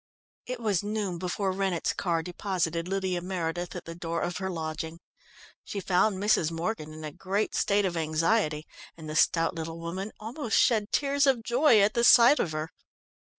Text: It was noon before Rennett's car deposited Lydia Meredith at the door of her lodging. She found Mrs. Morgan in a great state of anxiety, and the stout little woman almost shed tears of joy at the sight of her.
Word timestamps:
It 0.47 0.59
was 0.59 0.81
noon 0.81 1.19
before 1.19 1.51
Rennett's 1.51 1.93
car 1.93 2.23
deposited 2.23 2.87
Lydia 2.87 3.21
Meredith 3.21 3.75
at 3.75 3.85
the 3.85 3.93
door 3.93 4.21
of 4.23 4.37
her 4.37 4.49
lodging. 4.49 4.99
She 5.63 5.79
found 5.79 6.17
Mrs. 6.17 6.49
Morgan 6.49 6.91
in 6.91 7.03
a 7.03 7.11
great 7.11 7.53
state 7.53 7.85
of 7.85 7.95
anxiety, 7.95 8.65
and 8.97 9.07
the 9.07 9.15
stout 9.15 9.53
little 9.53 9.77
woman 9.79 10.11
almost 10.19 10.57
shed 10.57 10.91
tears 10.91 11.27
of 11.27 11.43
joy 11.43 11.79
at 11.81 11.93
the 11.93 12.03
sight 12.03 12.39
of 12.39 12.51
her. 12.51 12.71